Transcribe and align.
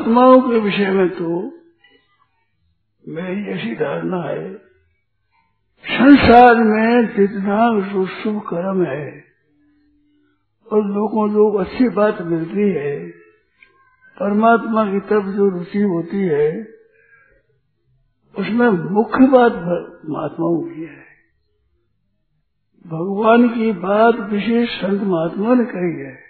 महात्माओं 0.00 0.40
के 0.40 0.58
विषय 0.58 0.90
में 0.90 1.08
तो 1.08 1.28
मेरी 3.04 3.50
ऐसी 3.50 3.74
धारणा 3.74 4.22
है, 4.22 4.54
संसार 5.84 6.54
में 6.56 7.06
जितना 7.16 7.58
शुभ 8.22 8.40
कर्म 8.40 8.84
है, 8.84 9.24
और 10.72 10.86
लोगों 10.86 11.30
लोग 11.32 11.56
अच्छी 11.56 11.88
बात 11.88 12.22
मिलती 12.22 12.70
है, 12.70 13.10
परमात्मा 14.18 14.84
की 14.92 15.00
तरफ़ 15.00 15.26
जो 15.26 15.48
रुचि 15.48 15.82
होती 15.82 16.22
है, 16.22 16.62
उसमें 18.38 18.68
मुख्य 18.68 19.26
बात 19.26 19.52
महात्माओं 20.08 20.62
की 20.62 20.82
है। 20.82 21.04
भगवान 22.86 23.48
की 23.48 23.72
बात 23.72 24.14
विशेष 24.30 24.68
संत 24.70 25.02
महात्मा 25.02 25.54
ने 25.54 25.64
कही 25.64 26.02
है। 26.02 26.29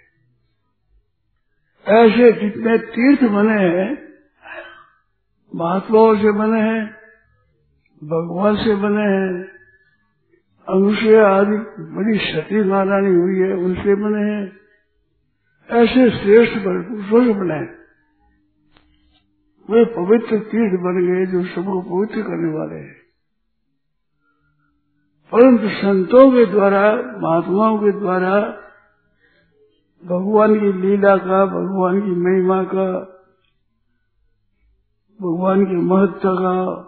ऐसे 1.87 2.31
जितने 2.31 2.77
तीर्थ 2.77 3.23
बने 3.23 3.59
हैं, 3.59 4.13
महात्माओं 5.55 6.15
से 6.15 6.31
बने 6.31 6.61
हैं, 6.61 6.95
भगवान 8.03 8.55
से 8.55 8.75
बने 8.75 9.01
हैं 9.01 9.47
अनुसया 10.69 11.27
आदि, 11.27 11.57
बड़ी 11.79 12.17
सती 12.17 12.63
महारानी 12.63 13.15
हुई 13.15 13.39
है, 13.39 13.53
उनसे 13.53 13.95
बने 13.95 14.31
हैं। 14.31 14.61
ऐसे 15.71 16.09
श्रेष्ठ 16.09 16.57
पुरुषों 16.57 17.25
से 17.25 17.33
बने 17.33 17.81
वे 19.69 19.85
पवित्र 19.85 20.39
तीर्थ 20.39 20.81
बन 20.81 21.07
गए 21.07 21.25
जो 21.25 21.43
सबको 21.43 21.81
पवित्र 21.81 22.21
करने 22.21 22.57
वाले 22.57 22.75
हैं। 22.75 23.01
परंतु 25.31 25.69
संतों 25.69 26.31
के 26.31 26.45
द्वारा, 26.45 26.95
महात्माओं 26.95 27.77
के 27.77 27.91
द्वारा 27.91 28.57
भगवान 30.05 30.59
की 30.59 30.71
लीला 30.73 31.17
का, 31.17 31.45
भगवान 31.45 32.01
की 32.01 32.11
महिमा 32.11 32.63
का, 32.63 32.85
भगवान 35.19 35.65
के 35.65 35.75
महत्व 35.75 36.29
का 36.35 36.87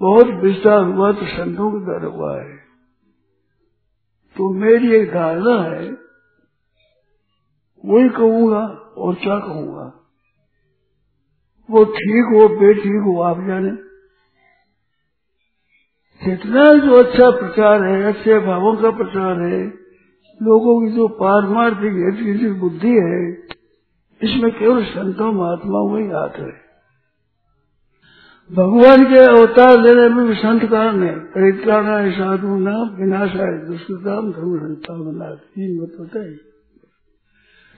बहुत 0.00 0.26
विस्तार 0.26 0.84
हुआ 0.84 1.12
तो 1.12 1.26
संतों 1.26 1.70
के 1.72 1.84
द्वारा 1.84 2.06
हुआ 2.06 2.40
है। 2.40 2.56
तो 4.36 4.52
मेरी 4.54 4.96
एक 4.96 5.10
धारणा 5.10 5.60
है, 5.62 5.90
वही 7.84 8.08
कहूँगा 8.08 8.64
और 8.98 9.14
क्या 9.14 9.38
कहूँगा। 9.38 9.86
वो 11.68 11.84
ठीक 11.84 12.32
हो, 12.32 12.48
बेठीक 12.48 13.02
हो, 13.06 13.20
आप 13.22 13.46
जाने। 13.46 13.70
जितना 16.22 16.64
जो 16.86 17.02
अच्छा 17.02 17.30
प्रचार 17.30 17.82
है, 17.82 18.02
अच्छे 18.02 18.38
भावों 18.38 18.76
का 18.76 18.90
प्रचार 18.90 19.40
है 19.42 19.83
लोगों 20.42 20.86
की 20.86 20.96
जो 20.96 21.08
पारमार्थिक 21.08 22.14
ऐसी 22.14 22.52
बुद्धि 22.52 22.90
है, 22.90 23.34
इसमें 24.22 24.58
केवल 24.58 24.84
संतों 24.84 25.32
महात्माओं 25.32 26.00
ही 26.00 26.06
हाथ 26.06 26.40
है। 26.40 26.64
भगवान 28.52 29.04
के 29.04 29.18
अवतार 29.18 29.80
लेने 29.80 30.08
में 30.08 30.26
भी 30.26 30.34
संत 30.34 30.64
कारण 30.64 31.02
है? 31.02 31.18
परित्राणाय 31.18 32.10
साधु 32.10 32.58
नाम 32.58 32.88
विनाशाय 32.88 33.66
दुष्कृताम 33.66 34.32
धर्म 34.32 34.58
संतावना 34.58 35.34
तीन 35.34 35.82
मत 35.82 35.92
होता 36.00 36.20
है 36.20 36.36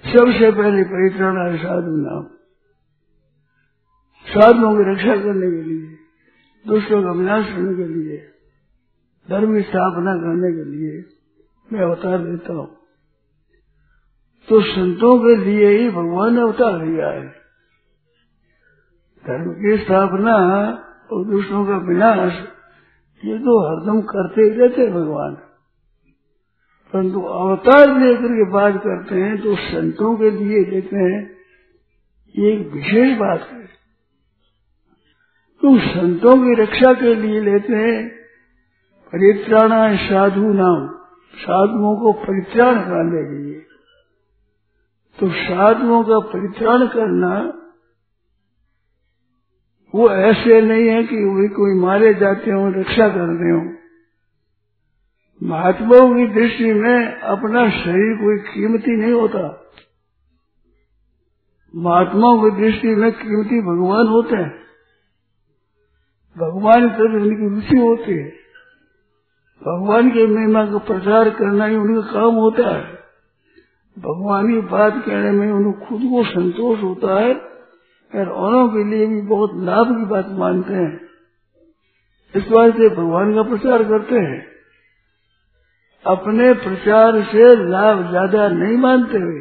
सबसे 0.04 0.50
पहले 0.50 0.82
परित्राणाय 0.84 1.56
साधु 1.56 1.96
नाम। 1.96 2.24
साधुओं 4.26 4.76
की 4.76 4.92
रक्षा 4.92 5.16
करने 5.16 5.50
के 5.50 5.62
लिए 5.62 5.96
दुष्टों 6.66 7.02
का 7.02 7.10
विनाश 7.10 7.46
करने 7.46 7.74
के 7.76 7.94
लिए, 7.94 8.16
धर्म 9.30 9.54
की 9.54 9.62
स्थापना 9.62 10.14
करने 10.14 10.52
के 10.52 10.64
लिए 10.70 11.15
मैं 11.72 11.80
अवतार 11.80 12.18
देता 12.18 12.52
हूँ। 12.52 12.76
तो 14.48 14.60
संतों 14.60 15.18
के 15.18 15.36
लिए 15.36 15.78
ही 15.78 15.90
भगवान 15.90 16.38
अवतार 16.38 16.84
लिया 16.84 17.08
है। 17.08 17.28
धर्म 19.24 19.52
की 19.52 19.84
स्थापना 19.84 20.34
और 21.12 21.24
दूसरों 21.24 21.66
का 21.66 21.76
विनाश, 21.76 22.32
ये 23.24 23.38
तो 23.38 23.54
हरदम 23.60 24.00
करते 24.02 24.42
ही 24.42 24.50
रहते 24.50 24.90
भगवान। 24.90 25.34
परंतु 26.92 27.20
अवतार 27.20 28.00
लेकर 28.00 28.28
के 28.28 28.50
बात 28.50 28.74
करते 28.76 29.14
हैं 29.14 29.42
तो 29.42 29.56
संतों 29.56 30.16
के 30.16 30.30
लिए 30.30 30.64
लेते 30.70 30.96
हैं, 30.96 31.36
ये 32.36 32.52
एक 32.52 32.72
विशेष 32.72 33.18
बात 33.18 33.40
है। 33.40 33.66
तो 35.62 35.78
संतों 35.78 36.36
की 36.36 36.62
रक्षा 36.62 36.92
के 36.92 37.14
लिए 37.14 37.40
लेते 37.40 37.72
हैं 37.72 38.08
परित्राणा 39.12 39.96
साधु 39.96 40.52
नाम। 40.52 41.05
साधुओं 41.36 41.96
को 41.96 42.12
परित्राण 42.12 42.74
करने 42.74 43.24
के 43.24 43.44
लिए। 43.44 43.60
तो 45.20 45.30
साधुओं 45.30 46.04
का 46.04 46.18
परित्राण 46.18 46.86
करना, 46.86 47.62
वो 49.94 50.10
ऐसे 50.10 50.60
नहीं 50.60 50.88
है 50.88 51.02
कि 51.02 51.16
वे 51.16 51.48
कोई 51.48 51.80
मारे 51.80 52.14
जाते 52.14 52.50
हो, 52.50 52.80
रक्षा 52.80 53.08
करते 53.08 53.50
हो। 53.50 53.76
महात्माओं 55.42 56.14
की 56.14 56.26
दृष्टि 56.26 56.72
में 56.72 57.20
अपना 57.20 57.70
शरीर 57.70 58.16
कोई 58.16 58.38
कीमती 58.38 58.96
नहीं 58.96 59.12
होता। 59.12 59.72
महात्माओं 61.76 62.50
की 62.50 62.56
दृष्टि 62.56 62.88
में 62.88 63.12
कीमती 63.12 63.60
भगवान 63.60 64.06
होते 64.06 64.36
हैं। 64.36 64.66
भगवान 66.38 66.88
की 66.88 67.02
उनकी 67.02 67.54
रुचि 67.54 67.76
होती 67.76 68.12
है। 68.12 68.45
भगवान 69.62 70.10
की 70.10 70.26
महिमा 70.26 70.64
का 70.66 70.78
प्रचार 70.86 71.30
करना 71.30 71.66
ही 71.66 71.76
उनका 71.76 72.12
काम 72.12 72.34
होता 72.34 72.74
है। 72.76 72.84
भगवान 73.96 74.48
की 74.48 74.60
बात 74.68 75.02
कहने 75.06 75.30
में 75.30 75.52
उन्हें 75.52 75.72
खुद 75.80 76.02
को 76.02 76.24
संतोष 76.24 76.82
होता 76.82 77.20
है 77.20 77.32
और 78.12 78.28
औरों 78.40 78.68
के 78.68 78.84
लिए 78.84 79.06
भी 79.06 79.20
बहुत 79.28 79.54
लाभ 79.64 79.86
की 79.88 80.04
बात 80.04 80.28
मानते 80.38 80.74
हैं। 80.74 80.92
इस 82.34 82.48
बात 82.48 82.74
से 82.74 82.88
भगवान 82.90 83.34
का 83.34 83.42
प्रचार 83.42 83.84
करते 83.84 84.18
हैं। 84.18 84.44
अपने 86.04 86.52
प्रचार 86.54 87.22
से 87.24 87.44
लाभ 87.68 88.08
ज़्यादा 88.10 88.48
नहीं 88.48 88.76
मानते 88.78 89.18
हुए, 89.18 89.40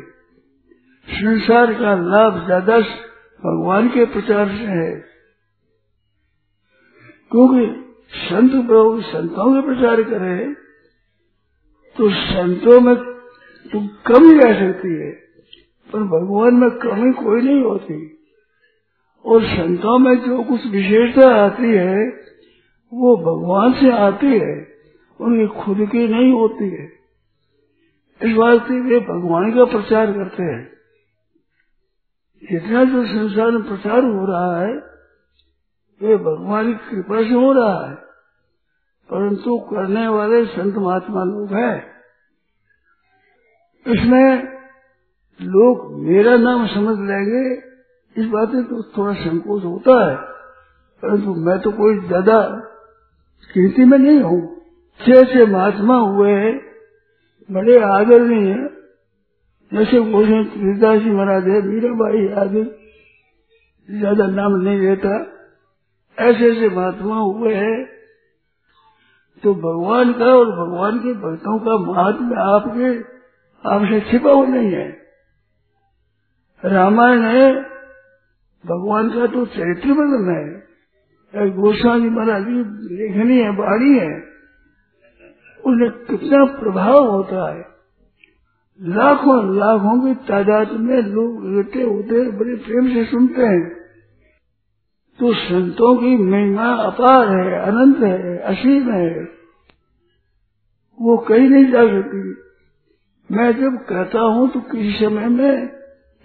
संसार 1.08 1.74
का 1.74 1.96
लाभ 2.06 2.46
ज़्यादा 2.46 2.80
भगवान 3.44 3.90
के 3.90 4.06
प्रचार 4.06 4.48
से 4.48 4.66
है। 4.74 4.92
क्योंकि 7.32 7.66
संत 8.14 8.52
प्रभु 8.52 9.02
संतों 9.02 9.62
के 9.62 9.68
प्रचार 9.68 10.04
करे 10.04 10.54
तो 11.98 12.10
संतों 12.10 12.82
में 12.82 12.96
तो 13.66 13.80
कमी 14.08 14.34
रह 14.34 14.54
सकती 14.54 14.90
है, 14.90 15.12
पर 15.94 16.00
भगवान 16.00 16.54
में 16.54 16.70
कमी 16.70 17.12
कोई 17.14 17.42
नहीं 17.42 17.64
होती। 17.64 18.18
और 19.26 19.44
संतों 19.44 20.00
में 20.00 20.16
जो 20.16 20.44
कुछ 20.44 20.66
विशेषता 20.68 21.36
आती 21.36 21.72
है, 21.72 22.08
वो 22.94 23.16
भगवान 23.18 23.74
से 23.74 23.92
आती 23.92 24.28
है, 24.28 24.68
उनकी 25.22 25.48
खुद 25.48 25.78
की 25.80 26.08
नहीं 26.08 26.32
होती 26.34 26.70
है। 26.70 26.92
इस 28.24 28.36
बात 28.36 28.68
से 28.68 28.82
वे 28.82 29.00
भगवान 29.00 29.52
का 29.52 29.66
प्रचार 29.66 30.12
करते 30.12 30.44
हैं। 30.44 30.76
जितना 32.52 32.84
जो 32.84 33.06
संसार 33.06 33.52
में 33.52 33.64
प्रचार 33.64 34.04
हो 34.04 34.26
रहा 34.26 34.62
है 34.62 34.95
वे 36.02 36.18
भगवान 36.18 36.74
की 36.74 36.96
कृपा 36.96 37.22
से 37.24 37.34
हो 37.34 37.52
रहा 37.54 37.88
है। 37.88 37.94
परंतु 39.10 39.58
करने 39.60 40.08
वाले 40.08 40.46
संत 40.46 40.78
महात्मा 40.78 41.24
लोग 41.24 41.54
हैं। 41.54 41.96
इसमें 43.86 44.56
लोग 45.42 46.00
मेरा 46.02 46.38
नाम 46.38 46.68
समझ 46.68 46.98
लेंगे, 47.00 47.62
इस 48.16 48.26
बात 48.26 48.50
में 48.50 48.64
तो 48.64 48.82
थोड़ा 48.98 49.14
संकोच 49.14 49.64
होता 49.64 50.10
है। 50.10 50.16
परंतु 51.04 51.34
मैं 51.36 51.60
तो 51.60 51.72
कोई 51.72 52.00
ज़्यादा 52.08 52.42
कीर्ति 53.54 53.86
में 53.86 53.98
नहीं 53.98 54.20
हूँ। 54.20 54.42
जैसे 55.00 55.46
महात्मा 55.46 55.96
हुए 55.96 56.52
बड़े 57.50 57.80
आदर 57.80 58.22
नहीं 58.22 58.48
है। 58.48 58.68
जैसे 59.72 60.00
गोषण 60.12 60.44
त्रिदास 60.44 61.02
जी 61.02 61.12
महाराज 61.12 61.48
है, 61.48 61.62
मीराबाई 61.62 62.28
आदि, 62.28 62.64
ज़्यादा 63.90 64.28
नाम 64.28 64.56
नहीं 64.56 64.80
लेता। 64.80 65.35
ऐसे 66.18 66.52
ऐसे 66.52 66.76
महात्मा 66.76 67.16
हुए 67.16 67.54
हैं 67.54 67.96
तो 69.44 69.54
भगवान 69.54 70.14
का 70.14 70.26
और 70.26 70.52
भगवान 70.52 71.00
के 71.00 71.14
भक्तों 71.14 71.58
का 71.60 71.78
महात्मा 71.78 72.44
आपके, 72.56 72.92
आपसे 73.64 74.00
छिपा 74.02 74.32
हुआ 74.32 74.46
नहीं 74.46 74.72
है। 74.72 74.88
रामायण 76.64 77.22
है, 77.22 77.52
भगवान 78.64 79.10
का 79.10 79.28
तो 79.28 79.46
चरित्र 79.46 79.92
वर्णन 79.92 80.30
है। 80.30 81.50
गोस्वामी 81.52 82.10
महाराज 82.10 82.44
की 82.44 82.96
लेखनी 82.96 83.38
है 83.40 83.52
बाणी 83.52 83.94
है 84.00 84.14
उन्हें 85.64 85.92
कितना 85.92 86.44
प्रभाव 86.60 87.08
होता 87.08 87.50
है। 87.54 87.64
लाखों 88.80 89.38
लाखों 89.56 90.00
की 90.02 90.14
तादाद 90.28 90.72
में 90.72 91.02
लोग 91.02 91.46
इकट्ठे 91.52 91.84
होते 91.84 92.30
बड़े 92.32 92.56
प्रेम 92.56 92.94
से 92.94 93.04
सुनते 93.06 93.42
हैं। 93.42 93.85
तो 95.20 95.34
संतों 95.34 95.98
की 95.98 96.18
महिमा 96.18 96.74
अपार 96.74 97.30
है, 97.30 97.60
अनंत 97.60 97.98
है, 98.00 98.38
असीम 98.38 98.92
है। 98.92 99.30
वो 101.02 101.18
कहीं 101.18 101.50
नहीं 101.50 101.72
जा 101.72 101.84
सकती। 101.84 102.36
मैं 103.32 103.62
जब 103.62 103.78
कहता 103.78 104.20
हूँ 104.20 104.50
तो 104.50 104.60
किसी 104.60 105.06
समय 105.06 105.28
में 105.28 105.70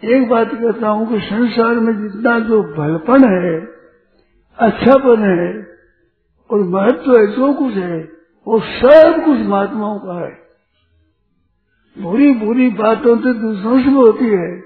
एक 0.04 0.28
बात 0.28 0.50
कहता 0.54 0.88
हूँ 0.88 1.08
कि 1.08 1.20
संसार 1.20 1.74
में 1.74 2.02
जितना 2.02 2.38
जो 2.38 2.62
भलपन 2.62 3.24
है, 3.24 3.60
अच्छापन 4.58 5.22
है, 5.22 5.66
और 6.50 6.60
महत्व 6.60 7.16
है, 7.16 7.26
जो 7.26 7.52
कुछ 7.52 7.74
है, 7.74 8.08
वो 8.46 8.60
सब 8.60 9.22
कुछ 9.24 9.38
महात्माओं 9.38 9.98
का 9.98 10.26
है। 10.26 10.38
बुरी 11.98 12.32
बुरी 12.32 12.70
बातों 12.70 13.16
से 13.16 13.34
दूसरों 13.34 13.82
से 13.82 13.90
होती 13.90 14.24
है, 14.24 14.60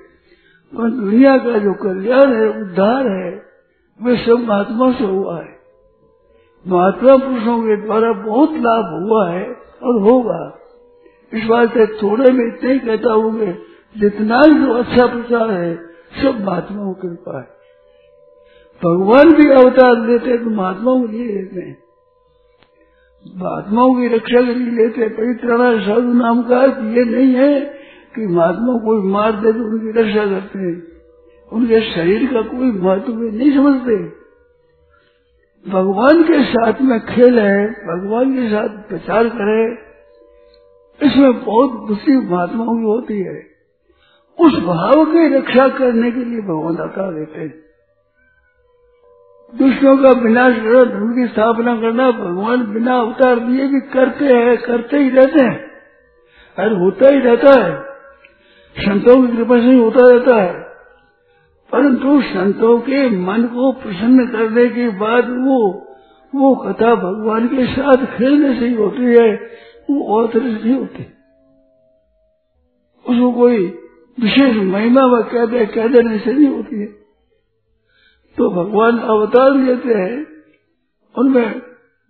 पर 0.75 0.91
दुनिया 0.91 1.39
का 1.39 1.59
जो 1.59 1.75
कल्याण 1.75 2.33
है, 2.33 2.63
उद्धार 2.63 3.09
है 3.09 3.44
वे 4.01 4.17
सब 4.17 4.45
महात्मा 4.49 4.91
से 4.93 5.05
हुआ 5.07 5.39
है। 5.39 5.53
महात्मा 6.67 7.17
पुरुषों 7.17 7.59
के 7.61 7.77
द्वारा 7.77 8.13
बहुत 8.21 8.53
लाभ 8.59 8.93
हुआ 9.01 9.29
है 9.29 9.45
और 9.83 10.01
होगा। 10.03 10.43
इस 11.33 11.45
बात 11.45 11.75
से 11.75 11.87
थोड़े 12.03 12.31
में 12.31 12.45
इतने 12.47 12.73
ही 12.73 12.79
कहता 12.79 13.13
हूँ 13.13 13.53
जितना 13.97 14.41
जो 14.55 14.73
अच्छा 14.75 15.07
प्रचार 15.07 15.51
है, 15.51 15.75
सब 16.23 16.45
महात्माओं 16.45 16.93
की 16.93 17.09
कृपा 17.09 17.39
है। 17.39 17.47
भगवान 18.83 19.33
भी 19.35 19.49
अवतार 19.53 20.07
लेते 20.07 20.31
हैं 20.31 20.43
तो 20.45 20.51
महात्माओं 20.53 21.03
के 21.03 21.17
लिए 21.19 21.35
लेते 21.35 21.61
हैं। 21.61 21.77
महात्माओं 23.27 23.95
की 23.95 24.09
रक्षा 24.09 24.41
के 24.43 24.55
लिए 24.55 24.71
लेते 24.77 25.09
परित्राणा 25.11 25.71
साधु 25.85 26.13
नाम 26.15 26.43
का 26.43 26.63
ये 26.65 27.05
नहीं 27.05 27.35
है 27.35 27.61
कि 28.15 28.27
महात्मा 28.27 28.75
कोई 28.81 29.07
मार 29.11 29.33
दे 29.37 29.53
तो 29.53 29.65
उनकी 29.67 30.01
रक्षा 30.01 30.27
करते 30.27 30.59
हैं। 30.59 30.75
उनके 31.53 31.81
शरीर 31.81 32.33
का 32.33 32.41
कोई 32.43 32.71
महत्व 32.73 33.13
नहीं 33.13 33.53
समझते। 33.55 33.97
भगवान 35.67 36.23
के 36.23 36.43
साथ 36.45 36.81
में 36.81 37.01
खेल 37.01 37.39
है 37.39 37.67
भगवान 37.67 38.35
के 38.35 38.49
साथ 38.49 38.69
प्रचार 38.69 39.29
करे, 39.29 39.85
इसमें 41.01 41.45
बहुत 41.45 41.71
बुद्धि 41.71 42.17
महात्माओं 42.17 42.77
की 42.79 42.85
होती 42.85 43.19
है। 43.23 43.47
उस 44.39 44.53
भाव 44.63 45.05
की 45.05 45.35
रक्षा 45.35 45.69
करने 45.69 46.11
के 46.11 46.25
लिए 46.25 46.41
भगवान 46.41 46.77
अवतार 46.77 47.13
देते 47.13 47.41
हैं। 47.41 47.65
दुष्टों 49.55 49.97
का 49.97 50.11
विनाश 50.21 50.57
करो 50.57 50.85
धर्म 50.85 51.15
की 51.15 51.27
स्थापना 51.27 51.81
करना, 51.81 52.11
भगवान 52.11 52.73
बिना 52.75 52.99
अवतार 52.99 53.39
दिए 53.39 53.67
भी 53.67 53.81
करते 53.81 54.25
हैं, 54.25 54.57
करते 54.59 54.97
ही 54.97 55.11
रहते 55.11 55.45
हैं। 55.45 55.71
अरे 56.59 56.75
होता 56.75 57.09
ही 57.09 57.19
रहता 57.19 57.61
है। 57.61 57.83
संतों 58.77 59.27
की 59.27 59.37
कृपा 59.37 59.59
से 59.59 59.67
ही 59.67 59.79
होता 59.79 60.09
रहता 60.09 60.43
है। 60.43 60.64
परंतु 61.73 62.23
संतों 62.23 62.81
के 62.81 63.09
मन 63.09 63.43
को 63.43 63.73
प्रसन्न 63.73 64.27
करने 64.27 64.69
के 64.69 64.89
बाद 64.89 65.25
वो 65.29 65.81
वो 66.35 66.55
कथा 66.55 66.95
भगवान 66.95 67.49
के 67.49 67.67
साथ 67.67 67.97
खेलने 67.97 68.61
से 68.61 68.67
ही 68.69 68.75
होती 68.75 69.03
है, 69.03 69.35
वो 69.91 70.05
और 70.05 70.29
तरह 70.29 70.59
से 70.59 70.65
नहीं 70.65 70.79
होती। 70.79 71.03
उसको 73.09 73.33
कोई 73.33 73.67
विशेष 74.21 74.57
महिमा 74.57 75.01
व 75.01 75.23
कह 75.23 75.65
कह 75.65 75.89
देने 75.89 76.19
से 76.19 76.33
नहीं 76.33 76.49
होती 76.49 76.81
है। 76.81 76.87
तो 78.37 78.51
भगवान 78.51 78.99
अवतार 78.99 79.55
लेते 79.55 79.95
हैं, 79.95 80.27
उनमें 81.19 81.63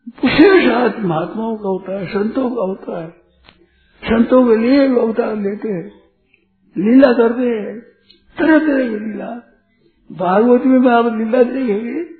विशेष 0.09 0.73
हाथ 0.73 0.91
महात्माओं 1.01 1.57
का 1.57 1.69
होता 1.69 2.01
है, 2.01 2.07
संतों 2.07 2.51
का 2.51 2.63
होता 2.63 3.03
है। 3.03 3.11
संतों 4.05 4.47
के 4.47 4.57
लिए 4.57 4.89
अवतार 4.99 5.37
लेते 5.37 5.69
हैं, 5.69 5.93
लीला 6.79 7.13
करते 7.13 7.43
हैं। 7.43 7.94
तरह 8.39 8.59
तरह 8.59 8.89
की 8.89 8.99
लीला। 8.99 9.51
भागवत 10.13 10.63
में 10.65 10.91
आप 10.91 11.07
लीला 11.07 11.43
देखेंगे 11.43 12.15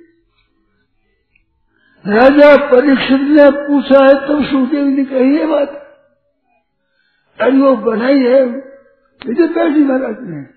राजा 2.05 2.55
परीक्षित 2.55 3.21
ने 3.21 3.51
पूछा 3.51 4.05
है, 4.05 4.13
तब 4.13 4.43
सुखदेव 4.45 4.85
ने 4.85 5.05
कही 5.05 5.35
है 5.35 5.47
बात। 5.47 5.81
अरे 7.41 7.57
वो 7.57 7.75
बनाई 7.75 8.19
है 8.19 8.45
विजय 9.27 9.47
पैसी 9.47 9.79
महाराज 9.79 10.15
ने। 10.19 10.55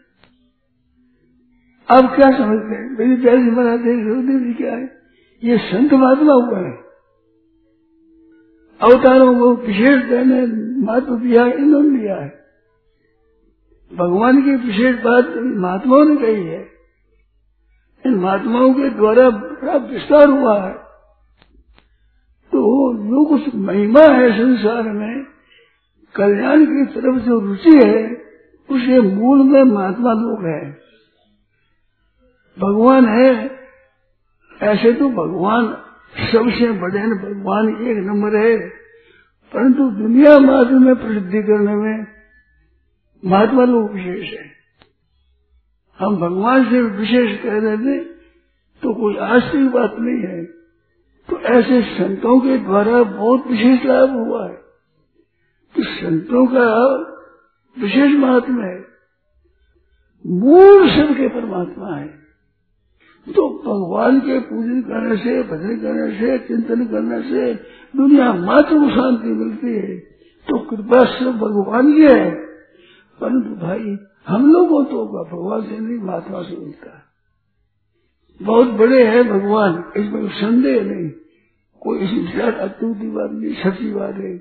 अब 1.97 2.17
क्या 2.17 2.31
समझते 2.39 2.75
हैं? 2.75 2.99
मेरी 2.99 3.23
पैसी 3.23 3.51
महाराज 3.51 3.81
ने, 3.81 4.03
सुखदेव 4.03 4.39
जी 4.39 4.55
क्या 4.55 4.77
है? 4.77 4.99
ये 5.45 5.59
संत 5.59 5.93
महात्मा 5.93 6.33
हुआ 6.33 6.59
है। 6.59 6.89
अवतारों 8.81 9.39
को 9.39 9.55
विशेष 9.55 10.05
देने 10.05 10.47
महत्व 10.87 11.17
दिया, 11.17 11.47
इन्होंने 11.47 11.99
लिया 11.99 12.17
है। 12.17 12.48
भगवान 13.95 14.43
की 14.43 14.51
विशेष 14.51 14.97
बात 14.97 15.35
महात्माओं 15.39 16.05
ने 16.05 16.17
कही 16.17 16.47
है। 16.47 16.69
इन 18.07 18.15
महात्माओं 18.15 18.75
के 18.75 18.91
द्वारा 18.91 19.31
बड़ा 19.31 19.73
विस्तार 19.73 20.29
हुआ 20.29 20.61
है। 20.61 20.75
तो 22.53 22.95
जो 22.95 23.25
कुछ 23.25 23.55
महिमा 23.55 24.01
है 24.01 24.33
संसार 24.33 24.83
में, 24.83 25.25
कल्याण 26.15 26.65
की 26.65 26.85
तरफ़ 26.87 27.23
जो 27.23 27.41
रुचि 27.41 27.81
है 27.85 28.15
उसके 28.71 29.01
मूल 29.01 29.43
में 29.43 29.63
महात्मा 29.63 30.13
लोग 30.13 30.47
है। 30.47 30.71
भगवान 32.59 33.07
है, 33.07 33.51
ऐसे 34.63 34.93
तो 34.93 35.09
भगवान 35.09 35.67
सबसे 36.33 36.73
बड़े 36.73 36.99
भगवान 36.99 37.69
एक 37.69 37.97
नंबर 37.97 38.37
है। 38.37 38.59
परंतु 39.55 39.91
दुनिया 39.91 40.39
मात्र 40.39 40.73
में 40.73 40.95
प्रसिद्धि 40.95 41.43
करने 41.43 41.75
में 41.75 42.18
महात्मा 43.25 43.65
लोग 43.65 43.93
विशेष 43.93 44.39
है। 44.39 44.59
हम 45.99 46.17
भगवान 46.17 46.71
से 46.71 46.83
विशेष 46.83 47.43
कह 47.43 47.53
रहे 47.53 47.77
थे 47.77 48.05
तो 48.83 48.95
कोई 48.95 49.17
आश्चर्य 49.17 49.69
बात 49.69 49.95
नहीं 49.99 50.23
है। 50.23 50.45
तो 51.29 51.41
ऐसे 51.41 51.83
संतों 51.83 52.41
के 52.41 52.59
द्वारा 52.59 53.03
बहुत 53.03 53.47
विशेष 53.47 53.85
लाभ 53.85 54.11
हुआ 54.11 54.49
है। 54.49 54.55
तो 55.77 55.83
संतों 55.85 56.47
का 56.47 56.97
विशेष 57.83 58.13
महात्मा 58.13 58.65
है। 58.65 58.85
मूल 60.27 60.91
सबके 60.91 61.29
परमात्मा 61.29 61.97
है। 61.97 62.09
तो 63.29 63.63
भगवान 63.67 64.21
के 64.21 64.39
पूजन 64.39 64.83
करने 64.83 65.17
से, 65.17 65.43
भजन 65.43 65.77
करने 65.77 66.19
से, 66.19 66.39
चिंतन 66.39 66.87
करने 66.87 67.23
से 67.23 67.55
दुनिया 67.97 68.33
मात्र 68.33 68.75
को 68.75 68.91
शांति 68.91 69.29
मिलती 69.29 69.75
है। 69.75 69.99
तो 70.49 70.59
कृपा 70.59 71.05
सब 71.05 71.39
भगवान 71.39 71.93
की 71.93 72.03
है। 72.03 72.48
परंतु 73.21 73.67
भाई, 73.67 73.99
हम 74.29 74.53
लोगों 74.53 74.85
तो 74.85 75.07
भगवान 75.07 75.63
से 75.63 75.79
नहीं 75.79 75.99
महात्मा 75.99 76.43
से 76.43 76.57
मिलता 76.57 76.97
है। 76.97 77.03
बहुत 78.43 78.67
बड़े 78.67 79.07
हैं 79.07 79.29
भगवान, 79.29 79.93
इसमें 79.97 80.29
संदेह 80.29 80.83
नहीं। 80.83 81.11
कोई 81.81 81.99
इसी 81.99 82.17
विचार 82.17 82.51
बात 82.53 83.31
नहीं, 83.33 83.55
सच्ची 83.55 83.93
बात 83.93 84.15
है 84.15 84.39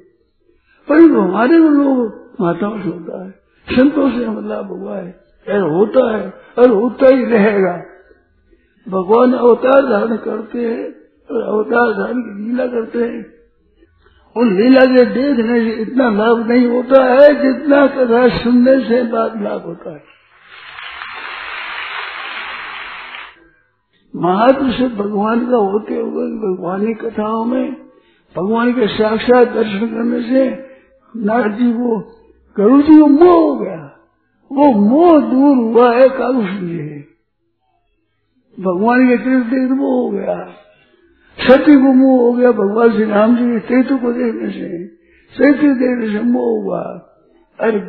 परंतु 0.90 1.20
हमारे 1.20 1.58
लोग 1.58 2.22
माताओं 2.42 2.82
से 2.82 2.90
होता 2.90 3.26
है। 3.26 3.32
संतों 3.70 4.12
से 4.12 4.26
हम 4.26 4.50
लाभ 4.50 4.68
हुआ 4.68 4.98
है। 4.98 5.28
और 5.50 5.72
होता 5.72 6.18
है 6.18 6.34
और 6.60 6.70
होता 6.70 7.16
ही 7.16 7.26
रहेगा। 7.26 7.84
भगवान 8.90 9.34
अवतार 9.34 9.86
धारण 9.86 10.18
करते 10.18 10.60
हैं 10.60 10.94
और 11.36 11.42
अवतार 11.42 11.94
धारण 11.94 12.22
की 12.22 12.48
लीला 12.48 12.68
करते 12.68 13.00
हैं। 13.00 13.37
उन 14.38 14.56
लीला 14.58 14.86
के 14.86 15.06
देखने 15.06 15.60
से 15.60 15.72
इतना 15.82 16.10
लाभ 16.10 16.46
नहीं 16.50 16.68
होता 16.68 17.04
है 17.04 17.28
जितना 17.42 17.86
कथा 17.88 18.28
सुनने 18.38 18.80
से 18.80 19.02
बाद 19.04 19.42
लाभ 19.44 19.62
होता 19.62 19.92
है। 19.92 20.04
महात्म 24.14 24.72
से 24.72 24.88
भगवान 24.88 25.46
का 25.52 25.58
होते 25.58 25.96
हुए 25.96 26.28
भगवान 26.38 26.86
की 26.86 26.94
कथाओं 26.94 27.46
में, 27.46 27.74
भगवान 28.36 28.72
के 28.74 28.88
साक्षात 28.88 29.48
दर्शन 29.48 29.88
करने 29.88 30.22
से 30.22 30.46
नारद 31.16 31.54
जी 31.54 31.72
को 31.74 32.00
गरुड़ 32.58 32.82
जी 32.82 33.00
को 33.00 33.08
मोह 33.08 33.34
हो 33.34 33.56
गया। 33.56 33.84
वो 34.52 34.72
मोह 34.80 35.20
दूर 35.22 35.58
हुआ 35.58 35.94
है 35.96 36.08
कागुष 36.10 36.52
लिए 36.62 37.04
भगवान 38.58 39.08
के 39.08 39.18
तीर्थ 39.18 39.72
मोह 39.72 39.94
हो 39.94 40.10
गया। 40.10 40.36
सत्य 41.40 41.76
को 41.76 41.94
मोह 41.94 42.22
हो 42.22 42.34
गया, 42.34 42.52
भगवान 42.52 42.92
श्री 42.92 43.06
राम 43.06 43.38
जी 43.38 43.44
के 43.44 43.60
तेतु 43.60 43.98
को 43.98 44.14
देखने 44.14 44.50
से 44.50 44.88
सत्य 45.34 45.74
देखने 45.74 46.18
से 46.18 46.24
मोह 46.24 46.64
हुआ। 46.64 46.82
अरे, 47.60 47.80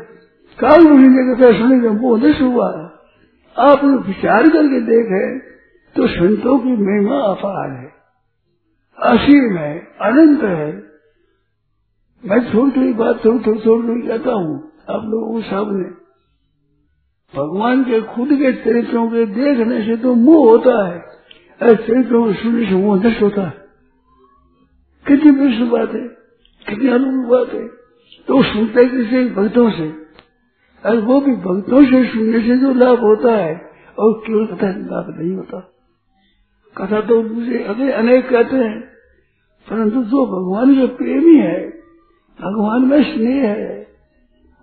काल 0.58 0.84
मुनि 0.84 1.08
ने 1.08 1.34
कथा 1.34 1.58
सुने 1.58 1.80
का 1.80 1.92
मोह 1.92 2.20
नहीं 2.20 2.52
हुआ। 2.52 2.84
आप 3.58 3.84
लोग 3.84 4.06
विचार 4.06 4.48
करके 4.48 4.80
देखे 4.80 5.38
तो 5.96 6.06
संतों 6.06 6.58
की 6.58 6.68
महिमा 6.68 7.18
अपार 7.18 7.70
है। 7.70 7.92
असीम 9.02 9.56
है 9.56 9.78
अनंत 9.78 10.42
है। 10.42 10.82
मैं 12.24 12.54
थोड़ी 12.54 12.72
थोड़ी 12.72 12.92
बात 12.92 13.24
थोड़ी 13.24 13.38
थोड़ी 13.38 13.60
थोड़ी 13.66 13.88
थोड़ी 13.88 14.02
कहता 14.02 14.30
हूँ, 14.32 14.72
आप 14.90 15.02
लोगों 15.04 15.32
को 15.32 15.40
सामने। 15.40 15.88
भगवान 17.36 17.84
के 17.84 18.00
खुद 18.00 18.28
के 18.28 18.52
चरित्रों 18.52 19.08
के 19.08 19.26
देखने 19.26 19.82
से 19.82 19.96
तो 19.96 20.14
मुँह 20.14 20.50
होता 20.50 20.86
है। 20.86 21.17
चरित्रों 21.60 22.32
सुनने 22.34 22.66
से 22.66 22.74
मुँह 22.74 23.06
नष्ट 23.06 23.22
होता 23.22 23.42
है 23.42 23.56
कितनी 25.06 25.30
विश्व 25.30 25.64
बात 25.66 25.94
है 25.94 26.06
कितनी 26.66 26.88
अनुभव 26.88 27.30
बात 27.30 27.54
है 27.54 27.66
तो 28.28 28.42
सुनते 28.42 28.84
किसी 28.86 29.24
भक्तों 29.30 29.70
से 29.70 29.88
अरे 30.84 30.98
वो 30.98 31.20
भी 31.20 31.32
भक्तों 31.32 31.84
से 31.84 32.04
सुनने 32.04 32.40
से 32.40 32.56
जो 32.56 32.72
लाभ 32.74 33.00
होता 33.00 33.34
है 33.36 33.54
और 33.98 34.12
केवल 34.26 34.46
कथा 34.46 34.68
लाभ 34.68 35.14
नहीं 35.18 35.34
होता 35.36 35.60
कथा 36.76 37.00
तो 37.00 37.22
मुझे 37.22 37.62
अभी 37.64 37.90
अनेक 37.90 38.28
कहते 38.28 38.56
हैं 38.56 38.80
परंतु 39.68 40.02
जो 40.02 40.26
भगवान 40.26 40.74
के 40.74 40.86
प्रेमी 40.86 41.36
है 41.36 41.58
भगवान 42.40 42.84
में 42.84 43.02
स्नेह 43.02 43.46
है 43.46 43.86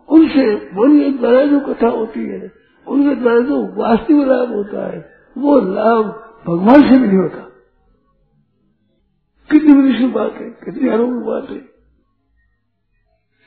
उनसे 0.09 0.45
बोलने 0.73 1.09
द्वारा 1.09 1.45
जो 1.45 1.59
कथा 1.59 1.87
होती 1.87 2.25
है 2.25 2.51
उनके 2.87 3.15
द्वारा 3.15 3.39
जो 3.39 3.63
वास्तविक 3.75 4.27
लाभ 4.27 4.53
होता 4.53 4.85
है 4.91 4.99
वो 5.35 5.59
लाभ 5.59 6.24
भगवान 6.47 6.81
से 6.81 6.99
भी 6.99 7.07
नहीं 7.07 7.17
होता। 7.17 7.41
कितनी 9.51 9.73
बड़ी 9.73 10.07
बात 10.07 10.33
है, 10.33 10.49
कितनी 10.49 10.89
आरोग्य 10.89 11.25
बात 11.25 11.49
है। 11.49 11.75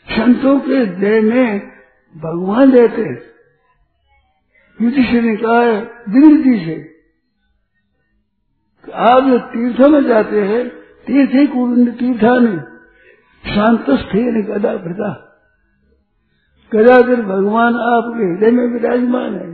संतों 0.08 0.60
के 0.60 0.86
देह 0.86 1.22
में 1.22 1.60
भगवान 2.16 2.72
रहते 2.72 3.02
हैं। 3.02 3.22
युधिष्ठिर 4.82 5.22
ने 5.22 5.36
कहा 5.36 5.60
है 5.60 5.84
से 6.64 6.98
आप 8.94 9.22
जो 9.22 9.38
तीर्थों 9.38 9.88
में 9.88 10.04
जाते 10.04 10.42
हैं, 10.42 10.68
तीर्थ 11.06 11.30
ही 11.30 11.46
कुंड 11.46 11.98
तीर्था 11.98 12.38
नहीं। 12.38 12.58
शांतस्थे 13.54 14.32
ने 14.32 14.42
गदा 14.42 14.76
भृता 14.76 15.24
गदाधर 16.74 17.22
भगवान 17.22 17.74
आपके 17.74 18.24
हृदय 18.24 18.50
में 18.50 18.66
विराजमान 18.66 19.34
है, 19.34 19.52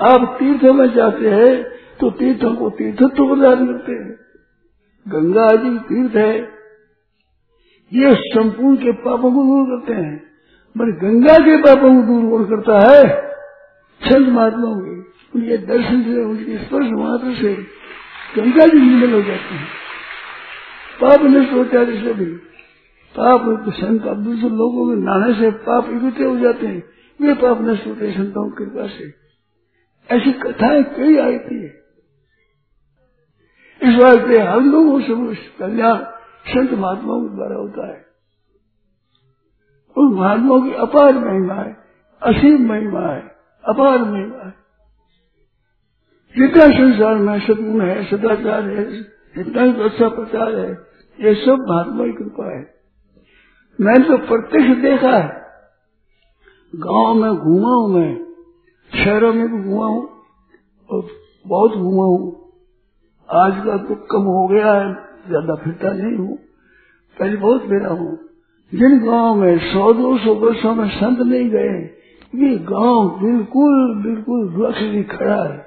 आप 0.00 0.36
तीर्थों 0.38 0.74
में 0.74 0.94
जाते 0.94 1.30
हैं 1.30 1.75
तो 2.00 2.10
तीर्थों 2.10 2.54
को 2.54 2.70
तीर्थत्व 2.70 3.34
प्रदान 3.34 3.66
करते 3.66 3.92
हैं। 3.92 4.18
गंगा 5.08 5.42
आदि 5.42 5.78
तीर्थ 5.78 6.16
है। 6.16 6.38
ये 7.92 8.14
संपूर्ण 8.14 8.76
के 8.76 8.92
पापों 8.92 9.32
को 9.32 9.42
दूर 9.42 9.80
करते 9.80 10.02
हैं। 10.02 10.18
पर 10.78 10.90
गंगा 10.92 11.34
के 11.34 11.56
पापों 11.56 12.02
को 12.02 12.06
दूर 12.06 12.30
कौन 12.30 12.44
करता 12.44 12.78
है? 12.78 13.26
संत 14.02 14.28
महात्माओं 14.28 14.80
के 14.80 15.00
उनके 15.34 15.56
दर्शन 15.56 16.02
से, 16.02 16.24
उनके 16.24 16.58
स्पर्श 16.58 16.86
मात्र 16.90 17.34
से 17.34 17.54
गंगा 18.36 18.66
जी 18.66 18.80
निर्मल 18.80 19.14
हो 19.14 19.22
जाते 19.22 19.54
हैं। 19.54 19.68
पाप 21.00 21.20
नष्ट 21.22 21.52
होता 21.52 21.78
है 21.78 21.92
जिससे 21.92 22.12
भी। 22.12 22.24
पाप 23.18 23.64
संत 23.68 24.06
अब 24.06 24.24
दूसरे 24.24 24.48
लोगों 24.48 24.86
में 24.86 24.96
नहाने 24.96 25.34
से 25.34 25.50
पाप 25.50 25.88
इकट्ठे 25.90 26.24
हो 26.24 26.38
जाते 26.38 26.66
हैं। 26.66 26.82
वे 27.22 27.34
पाप 27.34 27.58
नष्ट 27.60 27.86
होते 27.86 28.12
संतों 28.12 28.50
की 28.50 28.64
कृपा 28.64 28.86
से। 28.86 29.26
ऐसी 30.10 30.32
कथाएँ 30.32 30.82
कई 30.82 31.16
आई 31.16 31.38
थी। 31.38 31.85
इस 33.86 33.94
वास्ते 33.94 34.40
हम 34.40 34.70
लोगों 34.72 35.00
से 35.00 35.34
कल्याण 35.58 35.98
संत 36.48 36.72
महात्माओं 36.72 37.20
के 37.22 37.34
द्वारा 37.34 37.56
होता 37.56 37.86
है। 37.86 38.04
उन 39.96 40.14
महात्माओं 40.14 40.62
की 40.62 40.72
अपार 40.72 41.12
महिमा 41.12 41.54
है, 41.54 41.76
असीम 42.22 42.68
महिमा 42.68 43.00
है, 43.00 43.20
अपार 43.64 43.98
महिमा 43.98 44.46
है। 44.46 44.54
जितना 46.36 46.66
संसार 46.66 47.14
में 47.14 47.38
सदगुण 47.40 47.80
है, 47.80 48.04
सदाचार 48.04 48.62
है, 48.62 49.02
जितना 49.36 49.66
भी 49.66 49.82
अच्छा 49.82 50.08
प्रचार 50.08 50.54
है, 50.54 50.70
ये 51.18 51.34
सब 51.34 51.66
महात्मा 51.68 52.04
की 52.04 52.12
कृपा 52.12 52.56
है। 52.56 52.74
मैंने 53.80 54.08
तो 54.08 54.18
प्रत्यक्ष 54.18 54.82
देखा 54.82 55.16
है, 55.16 55.46
गाँव 56.76 57.14
में 57.14 57.34
घूमा 57.34 57.68
हूँ 57.68 57.88
मैं, 57.88 58.26
शहरों 59.04 59.32
में 59.32 59.48
भी 59.48 59.62
घूमा 59.62 59.86
हूँ 59.86 60.08
और 60.90 61.06
बहुत 61.46 61.72
घूमा 61.72 62.04
हूँ 62.04 62.45
आज 63.28 63.52
का 63.64 63.76
तो 63.76 63.94
कम 63.94 64.22
हो 64.22 64.48
गया 64.48 64.72
है, 64.72 64.92
ज़्यादा 65.28 65.54
फिरता 65.54 65.92
नहीं 65.92 66.16
हूँ। 66.16 66.36
पहले 67.20 67.36
बहुत 67.36 67.60
फिरा 67.60 67.88
हूँ। 67.88 68.18
जिन 68.72 68.98
गाँव 69.00 69.34
में 69.34 69.58
सौ, 69.58 69.92
दो 69.92 70.18
सौ 70.18 70.34
वर्षो 70.34 70.74
में 70.74 70.88
संत 70.88 71.18
नहीं 71.18 71.50
गए, 71.50 71.90
ये 72.34 72.58
गाँव 72.58 73.08
बिल्कुल 73.22 74.02
बिल्कुल 74.02 74.48
वृक्ष 74.48 74.82
भी 74.82 75.02
खड़ा 75.02 75.42
है। 75.44 75.66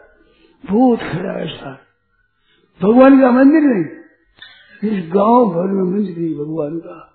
भूत 0.70 1.00
खड़ा 1.00 1.32
है 1.32 1.46
ऐसा। 1.46 1.78
भगवान 2.82 3.22
का 3.22 3.32
मंदिर 3.32 3.62
नहीं। 3.62 3.84
इस 4.92 5.12
गाँव 5.14 5.46
भर 5.46 5.68
में 5.68 5.84
मंदिर 5.84 6.18
नहीं 6.18 6.36
भगवान 6.36 6.80
का। 6.80 7.06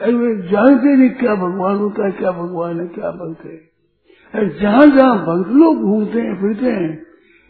अरे 0.00 0.48
जानते 0.48 0.96
नहीं 0.96 1.10
क्या 1.10 1.34
भगवान 1.34 1.76
होता 1.76 2.04
है, 2.06 2.12
क्या 2.12 2.30
भगवान 2.30 2.80
है, 2.80 2.86
क्या 2.86 3.10
भक्त 3.10 3.44
है। 3.44 3.68
जहाँ 4.60 4.86
जहाँ 4.86 5.18
भक्त 5.18 5.50
लोग 5.50 5.82
घूमते 5.82 6.20
हैं, 6.20 6.40
फिरते 6.40 6.66
हैं 6.66 7.07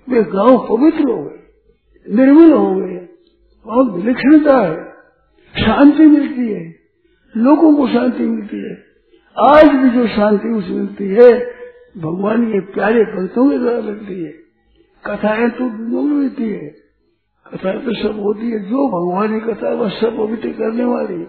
वे 0.08 0.22
गाँव 0.22 0.66
पवित्र 0.70 1.10
हो 1.10 1.22
गए, 1.22 1.38
निर्मल 2.14 2.52
हो 2.52 2.74
गए 2.74 3.08
बहुत 3.66 3.94
विलक्षणता 3.94 4.58
है, 4.58 4.84
शांति 5.66 6.06
मिलती 6.06 6.48
है, 6.48 6.74
लोगों 7.36 7.74
को 7.74 7.88
शांति 7.88 8.22
मिलती 8.22 8.56
है। 8.56 8.88
आज 9.38 9.68
भी 9.68 9.90
जो 9.90 10.06
शांति 10.06 10.48
उसे 10.48 10.72
मिलती 10.72 11.08
है, 11.08 11.40
भगवान 11.98 12.52
के 12.52 12.60
प्यारे 12.60 13.04
भक्तों 13.04 13.50
के 13.50 13.58
द्वारा 13.58 13.80
मिलती 13.80 14.24
है। 14.24 14.32
कथाएँ 15.06 15.50
तो 15.50 15.64
मिलती 16.02 16.48
है। 16.48 16.74
कथाएँ 17.54 17.78
तो 17.78 17.94
सब 17.94 18.20
होती 18.20 18.50
है, 18.50 18.58
जो 18.58 18.88
भगवान 18.88 19.40
की 19.40 19.52
कथा 19.52 19.74
वह 19.74 19.88
सब 19.88 20.16
पवित्र 20.16 20.48
करने 20.48 20.84
वाली 20.84 21.14
है। 21.14 21.24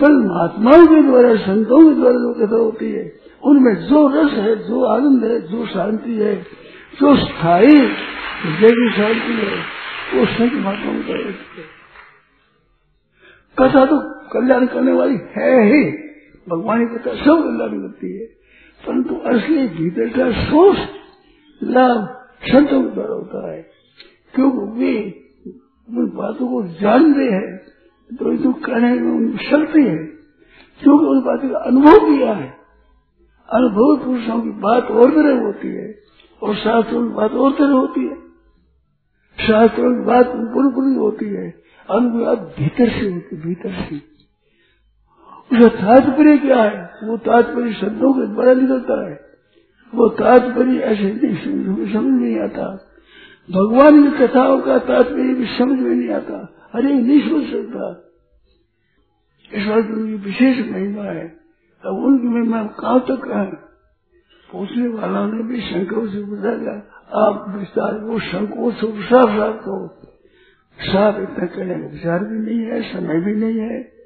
पर 0.00 0.12
महात्माओं 0.12 0.86
के 0.86 1.02
द्वारा, 1.02 1.36
संतों 1.36 1.88
के 1.88 1.94
द्वारा 1.94 2.16
जो 2.16 2.46
कथा 2.46 2.56
होती 2.56 2.90
है, 2.92 3.12
उनमें 3.44 3.74
जो 3.74 4.08
रस 4.08 4.32
है, 4.32 4.68
जो 4.68 4.84
आनंद 4.84 5.24
है, 5.24 5.40
जो 5.40 5.66
शांति 5.66 6.12
है 6.12 6.69
जो 6.94 7.16
स्थायी 7.16 7.66
हृदय 7.66 8.68
की 8.68 8.90
शांति 8.96 9.32
है, 9.32 9.58
वो 10.14 10.26
संत 10.26 10.52
महात्मा 10.52 10.92
का 10.92 11.32
कथा 13.58 13.86
तो 13.86 14.00
कल्याण 14.28 14.66
करने 14.66 14.92
वाली 14.92 15.14
है 15.14 15.66
ही। 15.66 15.84
भगवान 16.48 16.86
की 16.86 16.94
कथा 16.94 17.14
सब 17.14 17.44
कल्याण 17.44 17.80
करती 17.80 18.18
है। 18.18 18.26
परंतु 18.86 19.14
असली 19.14 19.68
भीतर 19.68 20.08
का 20.08 20.42
सोच 20.42 20.78
लाभ 21.62 22.26
संतों 22.42 22.82
के 22.82 22.94
द्वारा 22.94 23.14
होता 23.14 23.52
है। 23.52 23.70
क्योंकि 24.34 24.80
वे 24.80 25.24
उन 25.88 26.06
बातों 26.06 26.48
को 26.48 26.68
जानते 26.80 27.20
हैं 27.20 27.56
तो 28.16 28.36
जो 28.36 28.52
कहने 28.52 28.94
में 28.94 29.12
उनकी 29.12 29.44
शक्ति 29.44 29.82
है। 29.82 29.96
क्योंकि 30.82 31.06
उन 31.06 31.20
बातों 31.20 31.48
का 31.48 31.58
अनुभव 31.58 31.96
किया 31.98 32.32
है, 32.32 32.56
अनुभव 33.52 34.04
पुरुषों 34.04 34.40
की 34.40 34.50
बात 34.50 34.84
और 34.84 35.10
तरह 35.10 35.40
होती 35.40 35.68
है। 35.68 36.10
और 36.42 36.56
शास्त्रों 36.56 37.08
की 37.08 37.14
बात 37.14 37.32
और 37.32 37.52
तरह 37.52 37.72
होती 37.72 38.06
है। 38.06 38.14
शास्त्रों 39.46 39.94
की 39.94 40.06
बात 40.06 40.26
पूरी 40.26 40.74
पूरी 40.74 40.94
होती 40.94 41.26
है। 41.26 41.62
अनुभव 41.90 42.36
भीतर 42.36 42.88
से 42.88 43.12
होती 43.12 43.36
भीतर 43.36 43.70
से। 43.70 44.10
उसका 45.52 45.68
तात्पर्य 45.68 46.38
क्या 46.38 46.62
है? 46.62 46.90
वो 47.04 47.16
तात्पर्य 47.16 47.72
शब्दों 47.72 48.12
के 48.12 48.26
द्वारा 48.26 48.54
निकलता 48.54 49.08
है। 49.08 49.20
वो 49.94 50.08
तात्पर्य 50.08 50.78
ऐसे 50.78 51.02
नहीं, 51.02 51.92
समझ 51.92 52.20
नहीं 52.20 52.38
आता। 52.38 52.86
भगवान 53.50 54.10
की 54.10 54.26
कथाओं 54.26 54.60
का 54.60 54.78
तात्पर्य 54.78 55.34
भी 55.34 55.46
समझ 55.46 55.78
में 55.80 55.90
नहीं 55.90 56.10
आता। 56.10 56.54
अरे, 56.74 56.94
नहीं 56.94 57.30
समझ 57.30 57.44
सकता। 57.44 58.06
इस 59.54 59.66
बात 59.66 59.78
उनकी 59.78 60.14
विशेष 60.14 60.72
महिमा 60.72 61.02
है। 61.02 61.40
अब 61.86 61.94
उनकी 61.94 62.28
महिमा 62.28 62.62
कहाँ 62.62 63.00
तक 63.00 63.28
है? 63.28 63.69
पूछने 64.52 64.88
वाला 64.88 65.26
ने 65.26 65.42
भी 65.42 65.60
शंकर 65.60 66.08
से 66.08 66.22
गया 66.58 66.72
आप 67.26 67.54
विस्तार 67.58 67.98
वो 67.98 68.20
संकोच 68.20 68.74
साफ़ 69.04 69.30
साफ़ 69.30 69.64
हो? 69.64 69.96
साफ़ 70.80 71.20
इतना 71.20 71.46
कहने 71.46 71.74
का 71.74 71.86
विचार 71.86 72.24
भी 72.24 72.38
नहीं 72.38 72.58
है, 72.58 72.92
समय 72.92 73.20
भी 73.20 73.34
नहीं 73.34 73.58
है। 73.58 74.00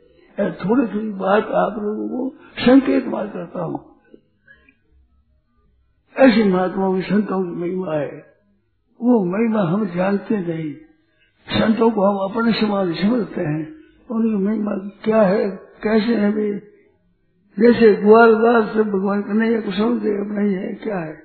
थोड़ी 0.52 0.86
थोड़ी 0.86 1.10
बात 1.10 1.42
आप 1.42 1.74
लोगों 1.82 2.08
को 2.08 2.34
संकेत 2.58 3.06
मार 3.06 3.26
करता 3.26 3.62
हूँ। 3.62 3.96
ऐसी 6.16 6.44
महात्माओं 6.44 6.96
की 6.96 7.02
संतों 7.02 7.44
की 7.44 7.50
महिमा 7.50 7.94
है। 7.94 8.26
वो 9.00 9.24
महिमा 9.24 9.62
हम 9.62 9.86
जानते 9.86 10.36
नहीं। 10.36 10.74
संतों 11.48 11.90
को 11.90 12.04
हम 12.04 12.30
अपने 12.30 12.52
समाज 12.52 12.94
समझते 13.02 13.40
हैं। 13.40 13.74
उनकी 14.10 14.44
महिमा 14.44 14.72
क्या 15.04 15.22
है? 15.22 15.50
कैसे 15.82 16.16
है 16.16 16.30
वे? 16.30 16.73
जैसे 17.58 17.94
ग्वालवास 17.94 18.74
से 18.74 18.82
भगवान 18.82 19.22
कन्हैया 19.22 19.60
को 19.60 19.70
समझते 19.70 20.08
अब 20.08 20.38
नहीं 20.38 20.54
है 20.54 20.74
क्या 20.74 20.98
है? 20.98 21.22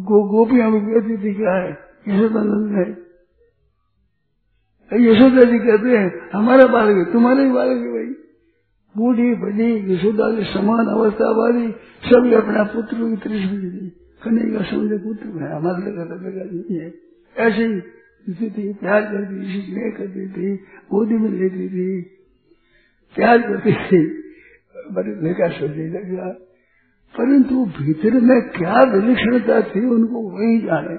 गो, 0.00 0.28
गोपियाँ 0.28 0.72
भी 0.72 0.80
कहती 0.80 1.16
थी, 1.16 1.34
क्या 1.34 1.52
है? 1.52 1.78
यशोदानंद 2.08 2.76
है। 2.76 3.08
यशोदा 5.00 5.42
जी 5.42 5.58
कहते 5.58 5.88
हैं, 5.88 6.30
हमारा 6.34 6.66
बालक 6.66 7.06
है, 7.06 7.12
तुम्हारे 7.12 7.44
ही 7.44 7.52
बालक 7.52 7.78
है 7.78 7.92
भाई। 7.92 8.14
बूढ़ी, 8.96 9.34
बड़ी, 9.34 9.94
यशोदा 9.94 10.36
के 10.36 10.54
समान 10.54 10.86
अवस्था 10.86 11.30
वाली 11.30 11.72
सभी 12.04 12.34
अपना 12.34 12.64
पुत्र 12.64 12.96
की 12.96 13.16
तृष्णि 13.16 13.58
दी 13.58 13.92
कन्हैया 14.24 14.62
समझे 14.62 14.98
पुत्र 14.98 15.26
है, 15.26 15.56
हमारे 15.56 15.90
लगा 15.90 16.04
लगा 16.04 16.44
नहीं 16.44 16.80
है। 16.80 16.94
ऐसे 17.36 17.64
ही 17.64 18.50
थी 18.50 18.72
प्यार 18.72 19.02
करती 19.02 19.34
थी, 19.36 19.66
स्नेह 19.66 19.90
करती 19.98 20.28
थी, 20.28 20.56
गोदी 20.90 21.14
में 21.14 21.30
लेती 21.30 21.68
थी। 21.68 22.02
प्यार 23.14 23.38
करती 23.38 23.72
थी। 23.72 24.27
बड़े 24.92 25.28
लेकर 25.28 25.52
सोचने 25.52 25.88
लगा 25.88 26.44
परंतु 27.18 27.64
भीतर 27.64 28.20
में 28.20 28.48
क्या 28.48 28.80
विलक्षणता 28.80 29.60
थी, 29.60 29.86
उनको 29.86 30.30
वही 30.30 30.58
जाने। 30.58 30.96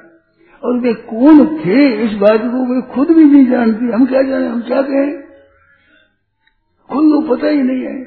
और 0.64 0.80
वे 0.80 0.94
कौन 0.94 1.58
थे, 1.60 2.06
इस 2.06 2.18
बात 2.18 2.42
को 2.42 2.76
वे 2.76 2.82
खुद 2.82 3.18
भी 3.18 3.24
नहीं 3.24 3.48
जानती। 3.48 3.92
हम 3.92 4.06
क्या 4.06 4.22
जाने, 4.22 4.48
हम 4.48 4.62
क्या 4.62 4.82
कहें? 4.82 5.22
खुद 6.90 7.28
को 7.28 7.36
पता 7.36 7.48
ही 7.48 7.64
नहीं 7.64 7.82
है। 7.82 8.02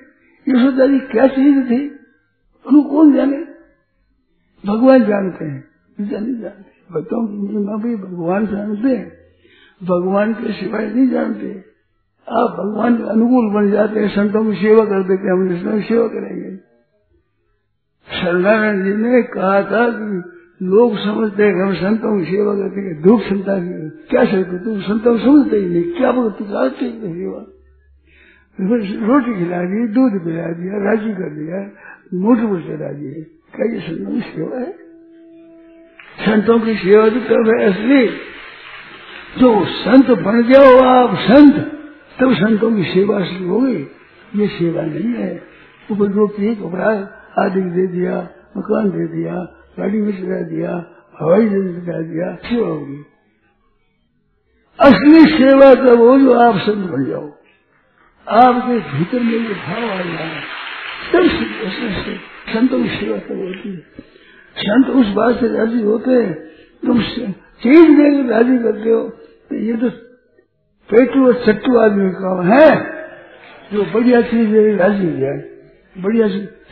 यशोदा 0.48 0.86
जी 0.86 0.98
क्या 0.98 1.26
चीज़ 1.26 1.66
थी, 1.66 1.88
उनको 2.66 2.82
कौन 2.82 3.12
जाने? 3.12 3.44
भगवान 4.66 5.04
जानते 5.04 5.44
हैं। 5.44 5.64
नहीं 6.00 6.40
जानते। 6.40 6.72
की 6.92 7.48
महिमा 7.48 7.76
भी 7.76 7.96
भगवान 7.96 8.46
जानते 8.46 8.96
हैं। 8.96 9.12
भगवान 9.82 10.34
के 10.34 10.52
सिवाय 10.52 10.92
नहीं 10.94 11.08
जानते। 11.08 11.71
आप 12.28 12.50
भगवान 12.50 12.96
के 12.96 13.02
अनुकूल 13.02 13.54
बन 13.54 13.70
जाते 13.70 14.00
हैं, 14.00 14.08
संतों 14.08 14.44
की 14.44 14.56
सेवा 14.56 14.84
कर 14.84 15.02
देते 15.02 15.28
हम 15.28 15.48
कृष्ण 15.48 15.80
की 15.80 15.88
सेवा 15.88 16.06
करेंगे। 16.06 16.56
सत्यनारायण 18.08 18.84
जी 18.84 18.92
ने 18.94 19.22
कहा 19.22 19.62
था 19.62 19.88
कि 19.88 20.22
लोग 20.62 20.98
समझते 20.98 21.42
हैं 21.42 21.62
हम 21.62 21.74
संतों 21.74 22.18
की 22.18 22.24
सेवा 22.24 22.54
करते 22.54 22.80
हैं 22.80 23.02
दुख 23.02 23.20
संता 23.22 23.58
की 23.58 23.90
क्या 23.90 24.24
सकते 24.24 24.64
तुम 24.64 24.80
संतों 24.80 25.18
समझते 25.18 25.56
ही 25.56 25.68
नहीं। 25.68 25.92
क्या 25.92 26.12
बोलते 26.12 26.44
करते 26.44 26.90
सेवा। 26.90 27.46
रोटी 29.06 29.34
खिला 29.34 29.62
दी, 29.62 29.88
दूध 29.88 30.12
पिला 30.12 30.46
दिया, 30.46 30.90
राज़ी 30.90 31.12
कर 31.12 31.30
दिया 31.30 31.70
मोटर 32.14 32.46
पर 32.46 32.60
चला 32.60 32.92
दिए 32.92 33.22
क्या 33.56 33.74
ये 33.74 33.80
संतों 33.80 34.12
की 34.12 34.20
सेवा 34.20 34.58
है? 34.58 34.72
संतों 36.20 36.60
की 36.60 36.74
सेवा 36.74 37.08
तो 37.08 37.20
तब 37.20 37.60
है 37.60 37.66
असली। 37.66 38.06
जो 39.40 39.64
संत 39.64 40.10
बन 40.18 40.42
जाओ 40.42 40.80
आप, 40.84 41.14
संत। 41.14 41.81
तब 42.20 42.34
संतों 42.34 42.70
की 42.72 42.84
सेवा 42.84 43.18
शुरू 43.24 43.48
होगी 43.50 43.86
ये 44.34 44.46
सेवा 44.48 44.82
नहीं 44.82 45.12
है। 45.14 45.30
ऊपर 45.90 46.10
रोटी 46.12 46.54
कपड़ा 46.54 46.90
आदि 47.38 47.60
दे 47.70 47.86
दिया, 47.88 48.16
मकान 48.56 48.90
दे 48.90 49.06
दिया, 49.08 49.34
गाड़ी 49.78 50.00
में 50.00 50.12
चला 50.12 50.40
दिया, 50.48 50.72
हवाई 51.20 51.48
जहाज़ 51.48 51.64
में 51.66 51.86
चला 51.86 52.00
दिया, 52.02 52.34
सेवा 52.44 52.68
होगी 52.68 53.00
असली 54.78 55.24
सेवा 55.32 55.74
तब 55.76 56.00
हो 56.00 56.18
जो 56.18 56.32
आप 56.40 56.56
संत 56.58 56.90
बन 56.90 57.04
जाओ। 57.04 57.26
आपके 58.26 58.78
भीतर 58.90 59.20
में 59.20 59.32
ये 59.32 59.54
भाव 59.56 59.90
आ 59.90 60.00
जाए 60.04 60.40
तब 61.12 61.28
संतों 62.52 62.82
की 62.82 62.88
सेवा 62.90 63.18
तब 63.18 63.38
होती 63.38 63.68
है। 63.68 64.10
संत 64.56 64.86
उस 64.92 65.08
बात 65.14 65.40
से 65.40 65.48
राज़ी 65.48 65.82
होते 65.82 66.10
हैं, 66.12 66.32
तुम 66.82 67.02
चीज़ 67.02 67.90
देकर 67.90 68.24
राज़ी 68.30 68.58
करते 68.58 68.90
हो 68.90 69.02
तो 69.50 69.56
ये 69.56 69.76
तो 69.76 69.90
पेटू 70.92 71.26
और 71.26 71.44
चट्टू 71.46 71.76
आदमी 71.78 72.10
का 72.10 72.42
है। 72.42 72.92
जो 73.72 73.82
बढ़िया 73.82 74.20
चीज़ 74.20 74.50
देकर 74.50 74.76
राज़ी 74.76 75.12
हो 75.12 75.18
जाए। 75.18 75.50
बढ़िया 75.98 76.28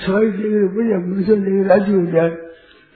सवाई 0.07 0.27
देकर 0.27 0.77
बढ़िया 0.77 0.99
मिसल 0.99 1.37
देकर 1.37 1.67
राज़ी 1.67 1.95
हो 1.95 2.07
जाए। 2.07 2.31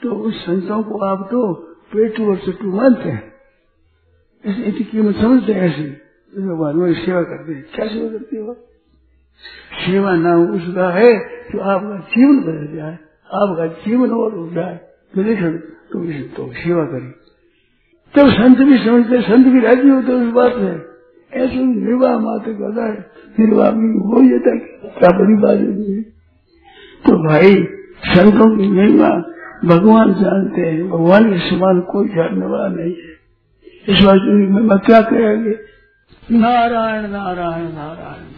तो 0.03 0.11
उस 0.11 0.47
संतों 0.47 0.83
को 0.83 0.99
आप 0.99 1.29
तो 1.31 1.55
पेटू 1.93 2.31
और 2.31 2.37
चट्टू 2.37 2.77
मानते 2.77 3.09
हैं। 3.09 3.33
इसकी 4.67 4.85
कीमत 4.85 5.17
समझते 5.17 5.53
हैं 5.53 5.61
ऐसी। 5.61 5.91
भगवान 6.43 6.75
वो 6.75 6.93
सेवा 6.93 7.23
करते 7.23 7.53
हैं। 7.53 7.67
क्या 7.75 7.87
सेवा 7.87 8.19
करते 8.19 8.37
हो? 8.37 8.55
सेवा 9.87 10.15
नाम 10.15 10.51
उसका 10.51 10.91
है 10.91 11.19
जो 11.53 11.61
आपका 11.61 11.99
जीवन 11.99 12.41
बदल 12.41 12.77
जाए। 12.77 12.93
आपका 13.33 13.67
जीवन 13.67 14.11
और 14.11 14.35
हो 14.35 14.51
जाए। 14.51 14.81
विलक्षण 15.17 15.57
तो 15.57 16.23
तो 16.37 16.53
सेवा 16.53 16.85
करी। 16.85 17.11
तब 18.15 18.31
संत 18.31 18.59
भी 18.59 18.79
समझते 18.79 19.23
संत 19.23 19.47
भी 19.47 19.61
राज़ी 19.61 19.89
होते 19.89 20.13
उस 20.13 20.33
बात 20.33 20.55
में। 20.57 20.94
ऐसे 21.35 21.65
निर्वाह 21.65 22.19
मात्र 22.19 22.51
निर्वाह 23.41 23.71
भी 23.71 23.89
हो। 23.99 24.23
जाता 24.31 24.57
क्या 24.99 25.11
बड़ी 25.19 25.35
बात 25.35 25.59
है 25.59 26.03
तो 27.07 27.13
भाई, 27.29 27.55
संतों 28.07 28.57
की 28.57 28.69
महिमा 28.69 29.09
भगवान 29.65 30.13
जानते 30.15 30.61
हैं। 30.61 30.91
भगवान 30.91 31.33
के 31.33 31.39
समान 31.39 31.81
कोई 31.81 32.09
जानने 32.09 32.47
वाला 32.47 32.69
नहीं 32.69 32.95
है। 32.95 33.15
इस 33.89 34.05
बात 34.05 34.17
की 34.17 34.53
महिमा 34.53 34.77
क्या 34.77 35.01
कहेंगे? 35.01 35.55
नारायण 36.33 37.11
नारायण 37.11 37.65
नारायण। 37.65 38.34